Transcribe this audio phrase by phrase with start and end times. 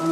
[0.00, 0.08] Hej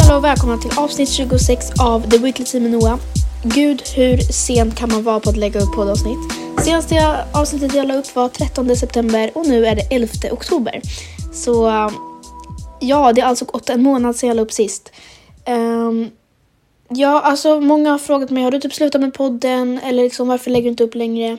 [0.00, 2.98] alla och välkomna till avsnitt 26 av The Weekly Team med Noah.
[3.44, 6.18] Gud, hur sent kan man vara på att lägga upp poddavsnitt?
[6.64, 10.80] Senaste avsnittet jag la upp var 13 september och nu är det 11 oktober.
[11.32, 11.92] Så um,
[12.80, 14.92] ja, det är alltså gått en månad sedan jag la upp sist.
[15.48, 16.10] Um,
[16.94, 19.80] ja, alltså många har frågat mig, har du typ slutat med podden?
[19.84, 21.38] Eller liksom varför lägger du inte upp längre?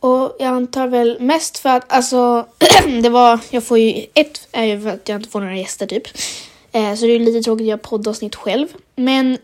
[0.00, 2.46] Och jag antar väl mest för att alltså,
[3.02, 5.86] det var, jag får ju, ett är ju för att jag inte får några gäster
[5.86, 6.04] typ.
[6.72, 8.68] Eh, så det är lite tråkigt att göra poddavsnitt själv.
[8.96, 9.38] Men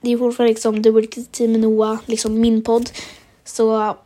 [0.00, 2.90] det är fortfarande liksom du och Team med Noah, liksom min podd.
[3.44, 3.96] Så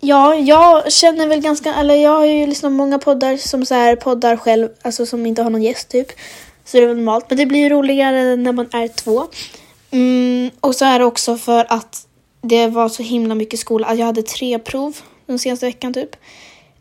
[0.00, 3.74] ja, jag känner väl ganska, eller jag har ju lyssnat på många poddar som så
[3.74, 6.08] här poddar själv, alltså som inte har någon gäst typ.
[6.70, 9.26] Så det är väl normalt, men det blir roligare när man är två.
[9.90, 12.06] Mm, och så är det också för att
[12.42, 14.96] det var så himla mycket skola, Alltså jag hade tre prov
[15.26, 16.16] den senaste veckan typ.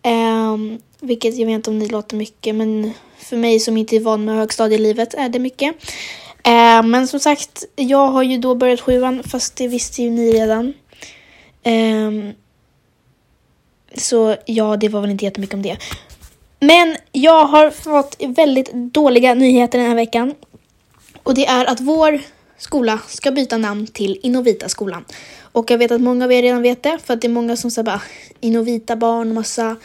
[0.04, 4.00] Um, vilket jag vet inte om det låter mycket men för mig som inte är
[4.00, 5.76] van med högstadielivet är det mycket.
[6.44, 10.32] Ehm, men som sagt, jag har ju då börjat sjuan fast det visste ju ni
[10.32, 10.74] redan.
[11.66, 12.34] Um,
[13.96, 15.78] så ja, det var väl inte jättemycket om det.
[16.60, 20.36] Men jag har fått väldigt dåliga nyheter den här veckan.
[21.24, 22.20] Och det är att vår
[22.58, 25.06] skola ska byta namn till Innovita skolan.
[25.52, 27.56] Och jag vet att många av er redan vet det för att det är många
[27.56, 28.02] som säger bara
[28.40, 29.76] Innovita barn och massa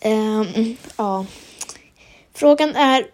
[0.00, 1.26] ehm, ja.
[2.34, 3.06] Frågan är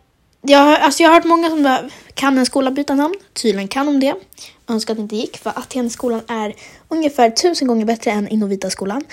[0.42, 3.14] jag har, alltså jag har hört många som bara, kan en skola byta namn?
[3.33, 4.14] Tydligen kan de det.
[4.69, 6.55] Önskar att det inte gick för Atenskolan är
[6.89, 9.05] ungefär tusen gånger bättre än Innovita skolan.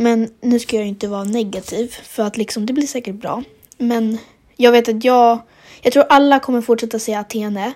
[0.00, 3.42] Men nu ska jag ju inte vara negativ för att liksom det blir säkert bra.
[3.78, 4.18] Men
[4.56, 5.38] jag vet att jag,
[5.82, 7.72] jag tror alla kommer fortsätta säga Atene.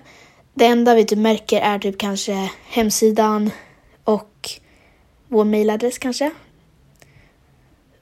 [0.53, 3.51] Det enda vi typ märker är typ kanske hemsidan
[4.03, 4.49] och
[5.27, 6.31] vår mailadress kanske.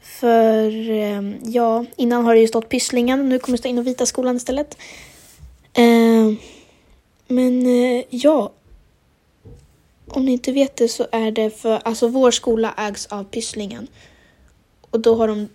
[0.01, 4.35] För ehm, ja, innan har det ju stått Pysslingen, nu kommer det stå Innovita skolan
[4.35, 4.77] istället.
[5.73, 6.33] Eh,
[7.27, 8.51] men eh, ja,
[10.07, 13.87] om ni inte vet det så är det för, alltså vår skola ägs av Pysslingen.
[14.93, 15.49] Och då har de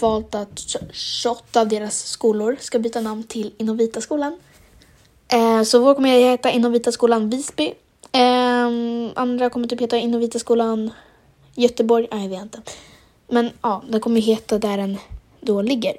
[0.00, 4.40] valt att 28 av deras skolor ska byta namn till Innovita skolan.
[5.28, 7.74] Eh, så vår kommer heta Innovita skolan Visby.
[8.12, 8.66] Eh,
[9.14, 10.90] andra kommer typ heta Innovita skolan
[11.54, 12.08] Göteborg.
[12.12, 12.62] Nej, jag vet inte.
[13.28, 14.98] Men ja, den kommer heta där den
[15.40, 15.96] då ligger.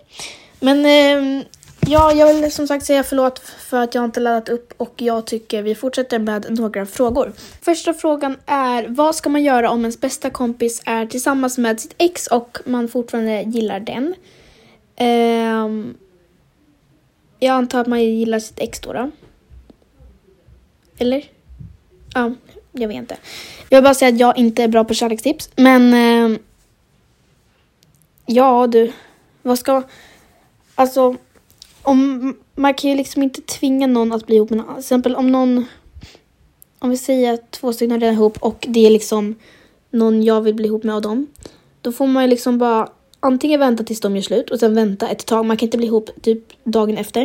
[0.60, 1.46] Men eh,
[1.88, 5.28] ja, jag vill som sagt säga förlåt för att jag inte laddat upp och jag
[5.28, 7.34] tycker vi fortsätter med några frågor.
[7.62, 11.96] Första frågan är vad ska man göra om ens bästa kompis är tillsammans med sitt
[11.98, 14.16] ex och man fortfarande gillar den?
[15.00, 15.98] Um,
[17.40, 18.94] jag antar att man gillar sitt ex då.
[18.94, 19.12] då.
[20.98, 21.26] Eller?
[22.14, 22.32] Ja,
[22.72, 23.18] jag vet inte.
[23.70, 25.50] Jag vill bara säga att jag inte är bra på kärlekstips.
[25.56, 26.40] Men um,
[28.26, 28.92] ja du,
[29.42, 29.84] vad ska...
[30.76, 31.16] Alltså,
[31.84, 34.68] om, man kan ju liksom inte tvinga någon att bli ihop med någon.
[34.68, 35.66] Till exempel om någon...
[36.80, 39.36] Om vi säger att två stycken är redan ihop och det är liksom
[39.90, 41.28] någon jag vill bli ihop med av dem.
[41.82, 42.90] Då får man ju liksom bara
[43.20, 45.46] antingen vänta tills de gör slut och sen vänta ett tag.
[45.46, 47.22] Man kan inte bli ihop typ dagen efter.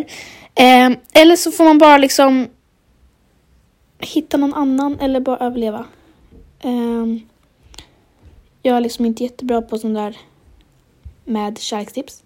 [0.54, 2.48] Eh, eller så får man bara liksom
[3.98, 5.86] hitta någon annan eller bara överleva.
[6.60, 7.06] Eh,
[8.62, 10.18] jag är liksom inte jättebra på sån där
[11.24, 12.22] med kärlekstips.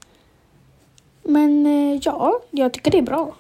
[1.23, 3.35] Men eh, ja, jag tycker det är bra.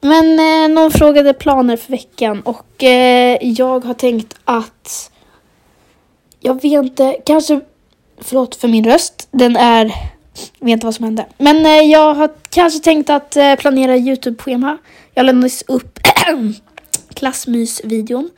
[0.00, 5.10] Men eh, någon frågade planer för veckan och eh, jag har tänkt att
[6.40, 7.60] jag vet inte, kanske
[8.18, 9.84] förlåt för min röst, den är,
[10.58, 11.26] jag vet inte vad som hände.
[11.38, 14.78] Men eh, jag har kanske tänkt att eh, planera Youtube-schema.
[15.14, 15.98] Jag lämnade upp
[17.14, 18.30] klassmys-videon.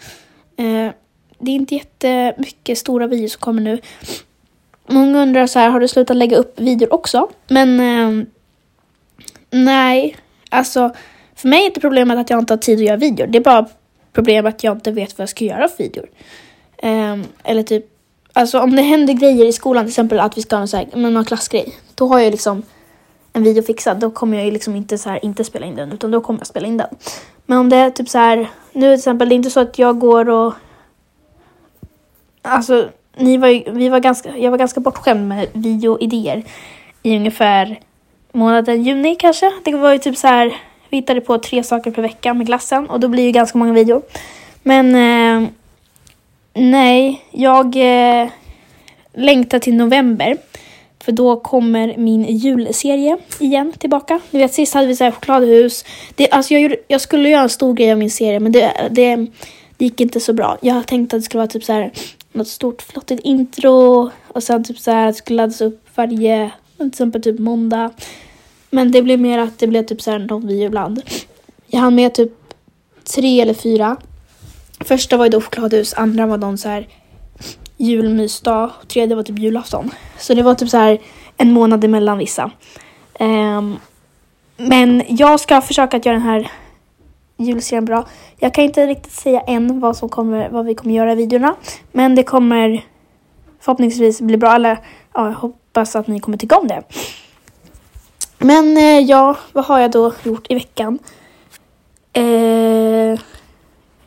[0.57, 0.93] Eh,
[1.39, 3.81] det är inte jättemycket stora videos som kommer nu.
[4.87, 7.29] Många undrar så här, har du slutat lägga upp videor också?
[7.49, 8.27] Men eh,
[9.55, 10.17] nej,
[10.49, 10.95] alltså
[11.35, 13.27] för mig är inte problemet att jag inte har tid att göra videor.
[13.27, 13.67] Det är bara
[14.13, 16.07] problemet att jag inte vet vad jag ska göra för videor.
[16.83, 17.85] Um, eller typ,
[18.33, 20.77] alltså om det händer grejer i skolan, till exempel att vi ska ha en så
[20.77, 21.75] här, någon klassgrej.
[21.95, 22.63] Då har jag liksom
[23.33, 24.01] en video fixad.
[24.01, 26.41] Då kommer jag ju liksom inte så här, inte spela in den, utan då kommer
[26.41, 26.89] jag spela in den.
[27.47, 29.79] Men om det är typ så här, nu till exempel, det är inte så att
[29.79, 30.55] jag går och
[32.47, 36.43] Alltså, ni var ju, vi var ganska, jag var ganska bortskämd med videoidéer
[37.03, 37.81] i ungefär
[38.35, 39.53] månaden juni kanske.
[39.65, 40.57] Det var ju typ så här,
[40.89, 43.59] vi hittade på tre saker per vecka med glassen och då blir det ju ganska
[43.59, 44.03] många videor.
[44.63, 45.49] Men eh,
[46.55, 48.29] nej, jag eh,
[49.15, 50.37] längtar till november.
[51.05, 54.21] För då kommer min julserie igen tillbaka.
[54.31, 55.85] Ni vet sist hade vi så här chokladhus.
[56.15, 58.73] Det, alltså jag, gjorde, jag skulle göra en stor grej av min serie men det,
[58.91, 59.17] det,
[59.77, 60.59] det gick inte så bra.
[60.61, 61.93] Jag tänkte att det skulle vara typ så här
[62.33, 66.51] något stort flottigt intro och sen typ så här att det skulle laddas upp varje,
[66.77, 67.91] till exempel typ måndag.
[68.75, 71.03] Men det blev mer att det blev typ såhär någon video ibland.
[71.67, 72.33] Jag hann med typ
[73.15, 73.97] tre eller fyra.
[74.81, 76.89] Första var ju då chokladhus, andra var någon såhär
[77.77, 79.91] julmysdag och tredje var typ julafton.
[80.19, 80.99] Så det var typ så här
[81.37, 82.51] en månad emellan vissa.
[83.21, 83.79] Um,
[84.57, 86.51] men jag ska försöka att göra den här
[87.37, 88.07] julserien bra.
[88.37, 91.55] Jag kan inte riktigt säga än vad, som kommer, vad vi kommer göra i videorna.
[91.93, 92.85] Men det kommer
[93.61, 94.55] förhoppningsvis bli bra.
[94.55, 94.79] Eller
[95.15, 96.83] ja, jag hoppas att ni kommer tycka om det.
[98.45, 100.99] Men eh, ja, vad har jag då gjort i veckan?
[102.13, 103.21] Eh,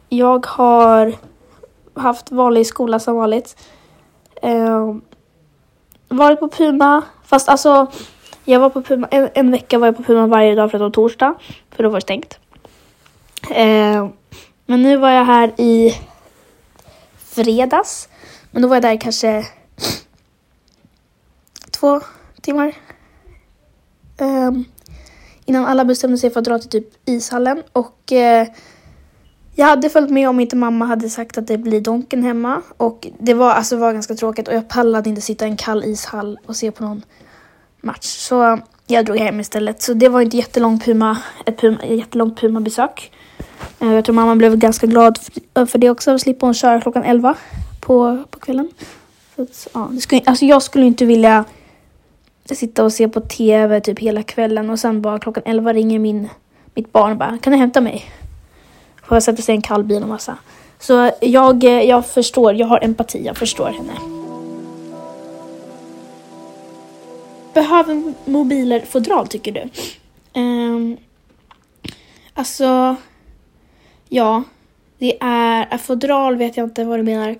[0.10, 1.14] jag har
[1.94, 3.58] haft vanlig skola som vanligt.
[4.42, 4.96] Eh,
[6.08, 7.92] varit på Puma, fast alltså
[8.46, 11.36] jag var på Puma, en, en, vecka var jag på Puma varje dag förutom torsdag,
[11.72, 12.40] för då var det stängt.
[13.52, 14.10] Eh,
[14.66, 15.96] men nu var jag här i
[17.18, 18.10] fredags,
[18.52, 19.46] men då var jag där kanske
[21.72, 22.02] två
[22.42, 22.74] timmar.
[24.18, 24.52] Eh,
[25.46, 28.48] innan alla bestämde sig för att dra till typ ishallen och eh,
[29.56, 32.62] jag hade följt med om inte mamma hade sagt att det blir Donken hemma.
[32.78, 35.84] Och det var, alltså, var ganska tråkigt och jag pallade inte sitta i en kall
[35.84, 37.02] ishall och se på någon
[37.82, 38.06] match.
[38.06, 39.82] Så eh, jag drog hem istället.
[39.82, 43.12] Så det var inte jättelångt Puma, ett, Puma, ett jättelångt Puma-besök.
[43.80, 45.20] Eh, jag tror mamma blev ganska glad
[45.54, 47.36] eh, för det också, att slippa hon köra klockan 11
[47.82, 48.70] på, på kvällen.
[49.36, 51.46] Så ja, det skulle, alltså jag skulle inte vilja
[52.56, 56.30] sitta och se på TV typ hela kvällen och sen bara klockan 11 ringer min,
[56.74, 58.06] mitt barn och bara kan du hämta mig?
[59.04, 60.38] Får jag sätta sig i en kall bil och massa.
[60.80, 63.94] Så jag, jag förstår, jag har empati, jag förstår henne.
[67.54, 69.70] Behöver mobiler fodral tycker du?
[70.40, 70.98] Um,
[72.34, 72.96] alltså,
[74.10, 74.44] ja.
[74.98, 77.36] Det är, fodral vet jag inte vad du menar.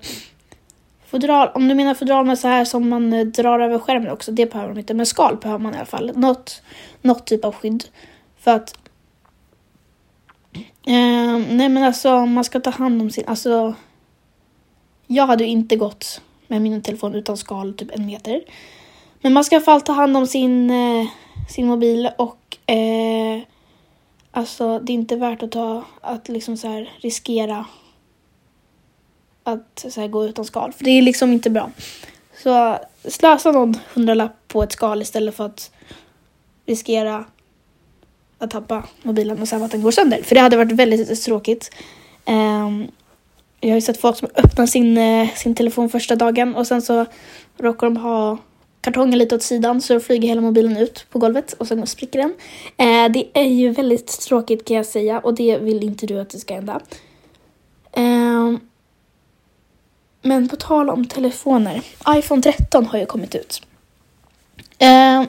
[1.10, 4.32] Fodral, om du menar fodral med så här som man eh, drar över skärmen också,
[4.32, 4.94] det behöver man inte.
[4.94, 6.12] Men skal behöver man i alla fall.
[6.14, 6.62] Något,
[7.02, 7.84] något typ av skydd.
[8.40, 8.78] För att
[10.86, 13.74] Eh, nej men alltså man ska ta hand om sin, alltså.
[15.06, 18.42] Jag hade ju inte gått med min telefon utan skal typ en meter.
[19.20, 21.06] Men man ska i alla fall ta hand om sin, eh,
[21.48, 22.38] sin mobil och
[22.68, 23.42] Eh,
[24.30, 27.66] alltså det är inte värt att ta, att liksom så här riskera
[29.52, 30.72] att så här, gå utan skal.
[30.72, 31.70] För det är liksom inte bra.
[32.42, 35.70] Så slösa någon hundralapp på ett skal istället för att
[36.66, 37.24] riskera
[38.38, 40.22] att tappa mobilen och sen att den går sönder.
[40.22, 41.74] För det hade varit väldigt tråkigt.
[42.26, 42.88] Um,
[43.60, 46.82] jag har ju sett folk som öppnar sin, uh, sin telefon första dagen och sen
[46.82, 47.06] så
[47.58, 48.38] råkar de ha
[48.80, 52.30] kartongen lite åt sidan så flyger hela mobilen ut på golvet och sen spricker den.
[52.30, 56.30] Uh, det är ju väldigt tråkigt kan jag säga och det vill inte du att
[56.30, 56.80] det ska hända.
[57.96, 58.60] Um,
[60.28, 61.80] men på tal om telefoner.
[62.08, 63.62] iPhone 13 har ju kommit ut.
[64.78, 65.22] Eh,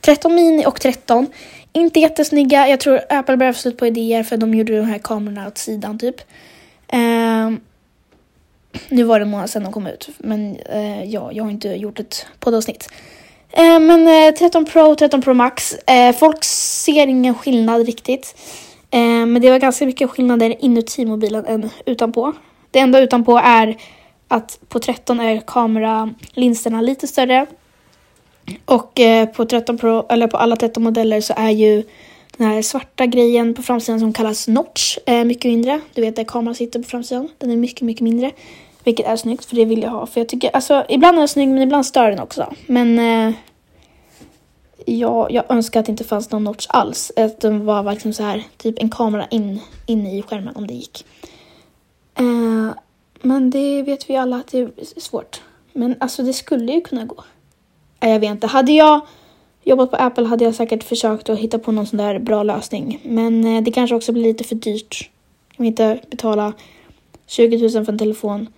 [0.00, 1.26] 13 mini och 13
[1.72, 2.68] inte jättesnygga.
[2.68, 5.58] Jag tror Apple börjar få slut på idéer för de gjorde de här kamerorna åt
[5.58, 6.20] sidan typ.
[6.88, 7.50] Eh,
[8.88, 11.68] nu var det en månad sedan de kom ut, men eh, ja, jag har inte
[11.68, 12.88] gjort ett poddavsnitt.
[13.50, 15.74] Eh, men eh, 13 Pro, 13 Pro Max.
[15.74, 18.34] Eh, folk ser ingen skillnad riktigt.
[18.90, 22.32] Eh, men det var ganska mycket skillnader inuti mobilen än utanpå.
[22.70, 23.76] Det enda utanpå är
[24.32, 27.46] att på 13 är kameralinserna lite större
[28.64, 31.82] och eh, på 13 Pro, eller på alla 13 modeller så är ju
[32.36, 35.80] den här svarta grejen på framsidan som kallas notch eh, mycket mindre.
[35.94, 37.28] Du vet där kameran sitter på framsidan.
[37.38, 38.30] Den är mycket, mycket mindre.
[38.84, 40.06] Vilket är snyggt för det vill jag ha.
[40.06, 42.54] För jag tycker, alltså ibland är den snygg men ibland stör den också.
[42.66, 43.34] Men eh,
[44.86, 47.12] ja, jag önskar att det inte fanns någon notch alls.
[47.16, 50.74] Att den var liksom så här, typ en kamera in, in i skärmen om det
[50.74, 51.04] gick.
[53.22, 55.40] Men det vet vi alla att det är svårt.
[55.72, 57.24] Men alltså det skulle ju kunna gå.
[58.00, 58.46] Jag vet inte.
[58.46, 59.00] Hade jag
[59.62, 63.00] jobbat på Apple hade jag säkert försökt att hitta på någon sån där bra lösning.
[63.04, 65.10] Men eh, det kanske också blir lite för dyrt.
[65.56, 66.52] Jag vill inte betala
[67.26, 68.48] 20 000 för en telefon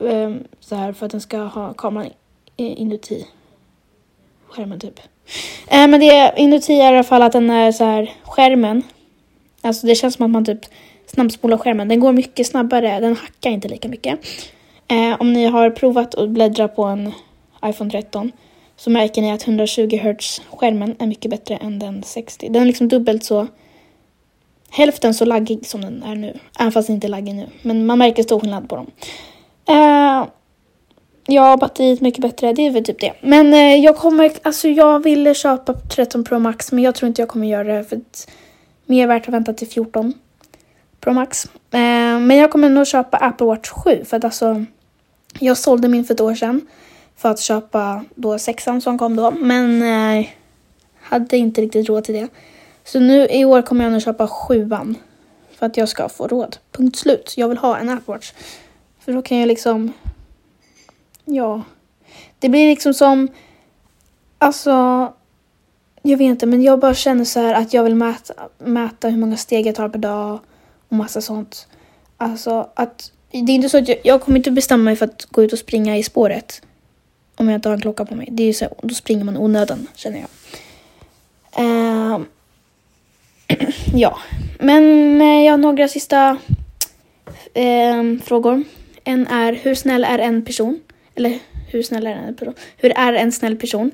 [0.00, 2.10] ehm, så här för att den ska ha kameran
[2.56, 3.26] inuti
[4.48, 5.00] skärmen typ.
[5.66, 8.82] Eh, men det inuti är i alla fall att den är så här skärmen.
[9.62, 10.60] Alltså det känns som att man typ
[11.10, 11.88] snabbspola skärmen.
[11.88, 13.00] Den går mycket snabbare.
[13.00, 14.18] Den hackar inte lika mycket.
[14.88, 17.12] Eh, om ni har provat att bläddra på en
[17.64, 18.32] iPhone 13
[18.76, 22.48] så märker ni att 120 Hz skärmen är mycket bättre än den 60.
[22.48, 23.46] Den är liksom dubbelt så
[24.70, 26.38] hälften så laggig som den är nu.
[26.58, 27.46] Även fast den inte är laggig nu.
[27.62, 28.86] Men man märker stor skillnad på dem.
[29.68, 30.26] Eh,
[31.26, 32.52] ja, batteriet är mycket bättre.
[32.52, 33.12] Det är väl typ det.
[33.20, 37.22] Men eh, jag kommer, alltså jag ville köpa 13 Pro Max men jag tror inte
[37.22, 38.30] jag kommer göra det för att
[38.86, 40.14] mer värt att vänta till 14
[41.00, 41.44] Pro Max.
[41.70, 44.64] Eh, men jag kommer nog köpa Apple Watch 7 för att alltså
[45.38, 46.66] jag sålde min för ett år sedan
[47.16, 50.26] för att köpa då sexan som kom då men eh,
[51.00, 52.28] hade inte riktigt råd till det.
[52.84, 54.96] Så nu i år kommer jag nog köpa sjuan
[55.58, 56.56] för att jag ska få råd.
[56.72, 57.34] Punkt slut.
[57.36, 58.32] Jag vill ha en Apple Watch.
[59.00, 59.92] För då kan jag liksom,
[61.24, 61.62] ja,
[62.38, 63.28] det blir liksom som,
[64.38, 64.72] alltså,
[66.02, 69.18] jag vet inte, men jag bara känner så här att jag vill mäta, mäta hur
[69.18, 70.38] många steg jag tar per dag
[70.88, 71.66] och massa sånt.
[72.16, 75.24] Alltså att, det är inte så att jag, jag kommer inte bestämma mig för att
[75.24, 76.62] gå ut och springa i spåret
[77.36, 78.28] om jag inte har en klocka på mig.
[78.30, 80.28] Det är ju så, då springer man onödan känner jag.
[81.64, 82.20] Uh,
[83.94, 84.18] ja,
[84.58, 86.38] men eh, jag har några sista
[87.58, 88.64] uh, frågor.
[89.04, 90.80] En är hur snäll är en person?
[91.14, 92.54] Eller hur snäll är en person?
[92.76, 93.90] Hur är en snäll person?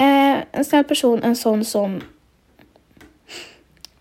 [0.00, 2.00] Uh, en snäll person en sån som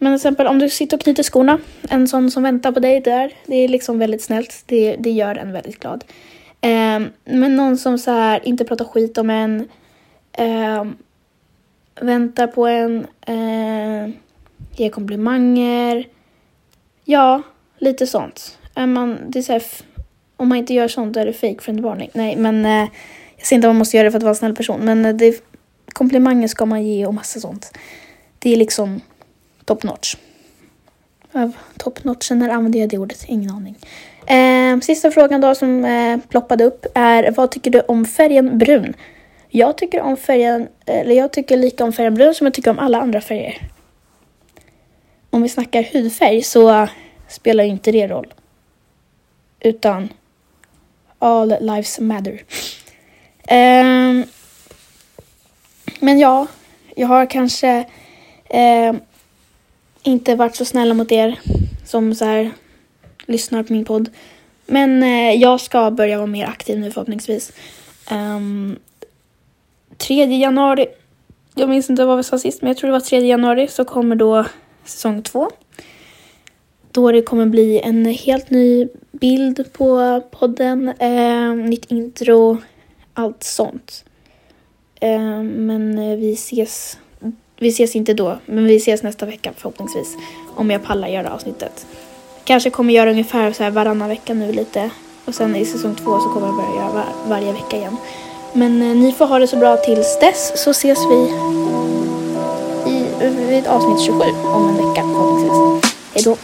[0.01, 3.01] men till exempel om du sitter och knyter skorna, en sån som väntar på dig
[3.01, 4.63] där, det är liksom väldigt snällt.
[4.65, 6.03] Det, det gör en väldigt glad.
[6.61, 9.67] Eh, men någon som så här inte pratar skit om en,
[10.33, 10.85] eh,
[12.01, 14.13] väntar på en, eh,
[14.75, 16.07] ger komplimanger.
[17.05, 17.41] Ja,
[17.77, 18.57] lite sånt.
[18.75, 19.63] Är man, det är så här,
[20.37, 22.09] om man inte gör sånt då är det fake friend-varning.
[22.13, 22.89] Nej, men eh,
[23.37, 24.79] jag ser inte om man måste göra det för att vara en snäll person.
[24.81, 25.43] Men eh, det,
[25.93, 27.77] komplimanger ska man ge och massa sånt.
[28.39, 29.01] Det är liksom
[29.69, 30.15] top notch.
[31.77, 33.25] Top notch, när använder jag det ordet?
[33.27, 33.75] Ingen aning.
[34.25, 38.93] Eh, sista frågan då som eh, ploppade upp är vad tycker du om färgen brun?
[39.49, 42.79] Jag tycker om färgen, eller jag tycker lika om färgen brun som jag tycker om
[42.79, 43.61] alla andra färger.
[45.29, 46.87] Om vi snackar hudfärg så
[47.27, 48.33] spelar inte det roll.
[49.59, 50.09] Utan
[51.19, 52.41] all lives matter.
[53.47, 54.25] Eh,
[55.99, 56.47] men ja,
[56.95, 57.85] jag har kanske
[58.49, 58.93] eh,
[60.03, 61.39] inte varit så snälla mot er
[61.85, 62.51] som så här
[63.25, 64.09] lyssnar på min podd.
[64.65, 67.51] Men eh, jag ska börja vara mer aktiv nu förhoppningsvis.
[68.09, 68.79] Ehm, um,
[69.97, 70.87] 3 januari,
[71.55, 73.85] jag minns inte vad vi sa sist, men jag tror det var 3 januari så
[73.85, 74.45] kommer då
[74.85, 75.49] säsong två.
[76.91, 82.57] Då det kommer bli en helt ny bild på podden, eh, nytt intro,
[83.13, 84.05] allt sånt.
[85.01, 86.97] Ehm, eh, men vi ses
[87.59, 90.17] vi ses inte då, men vi ses nästa vecka förhoppningsvis.
[90.55, 91.85] Om jag pallar göra avsnittet.
[92.43, 94.89] Kanske kommer göra ungefär så här varannan vecka nu lite.
[95.25, 97.97] Och sen i säsong två så kommer jag börja göra var varje vecka igen.
[98.53, 101.15] Men eh, ni får ha det så bra tills dess så ses vi
[102.91, 105.93] i, vid avsnitt 27 om en vecka förhoppningsvis.
[106.13, 106.37] Hejdå!